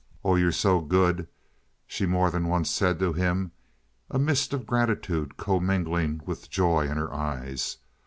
"Oh, 0.25 0.33
you're 0.35 0.51
so 0.51 0.79
good," 0.81 1.27
she 1.85 2.07
more 2.07 2.31
than 2.31 2.47
once 2.47 2.71
said 2.71 2.97
to 2.97 3.13
him 3.13 3.51
a 4.09 4.17
mist 4.17 4.51
of 4.51 4.65
gratitude 4.65 5.37
commingled 5.37 6.25
with 6.27 6.49
joy 6.49 6.89
in 6.89 6.97
her 6.97 7.13
eyes. 7.13 7.77